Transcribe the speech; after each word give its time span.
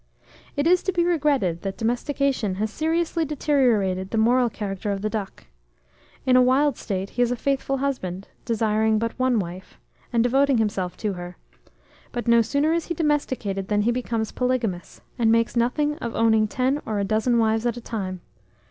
It 0.55 0.65
is 0.65 0.81
to 0.81 0.91
be 0.91 1.03
regretted 1.05 1.61
that 1.61 1.77
domestication 1.77 2.55
has 2.55 2.71
seriously 2.71 3.23
deteriorated 3.23 4.09
the 4.09 4.17
moral 4.17 4.49
character 4.49 4.91
of 4.91 5.03
the 5.03 5.11
duck. 5.11 5.45
In 6.25 6.35
a 6.35 6.41
wild 6.41 6.75
state, 6.75 7.11
he 7.11 7.21
is 7.21 7.29
a 7.29 7.35
faithful 7.35 7.77
husband, 7.77 8.27
desiring 8.43 8.97
but 8.97 9.11
one 9.19 9.37
wife, 9.37 9.77
and 10.11 10.23
devoting 10.23 10.57
himself 10.57 10.97
to 10.97 11.13
her; 11.13 11.37
but 12.11 12.27
no 12.27 12.41
sooner 12.41 12.73
is 12.73 12.87
he 12.87 12.95
domesticated 12.95 13.67
than 13.67 13.83
he 13.83 13.91
becomes 13.91 14.31
polygamous, 14.31 15.01
and 15.19 15.31
makes 15.31 15.55
nothing 15.55 15.95
of 15.99 16.15
owning 16.15 16.47
ten 16.47 16.81
or 16.83 16.97
a 16.97 17.03
dozen 17.03 17.37
wives 17.37 17.67
at 17.67 17.77
a 17.77 17.79
time. 17.81 18.21